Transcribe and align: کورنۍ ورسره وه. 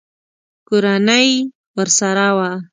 کورنۍ 0.67 1.29
ورسره 1.77 2.27
وه. 2.37 2.49